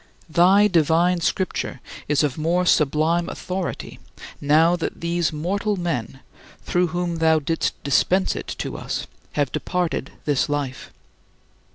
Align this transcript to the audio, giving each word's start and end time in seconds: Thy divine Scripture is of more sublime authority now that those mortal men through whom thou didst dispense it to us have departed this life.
Thy 0.31 0.67
divine 0.67 1.21
Scripture 1.21 1.79
is 2.07 2.23
of 2.23 2.35
more 2.35 2.65
sublime 2.65 3.29
authority 3.29 3.99
now 4.41 4.75
that 4.75 4.99
those 4.99 5.31
mortal 5.31 5.77
men 5.77 6.21
through 6.63 6.87
whom 6.87 7.17
thou 7.17 7.37
didst 7.37 7.75
dispense 7.83 8.35
it 8.35 8.47
to 8.57 8.75
us 8.77 9.05
have 9.33 9.51
departed 9.51 10.11
this 10.25 10.49
life. 10.49 10.91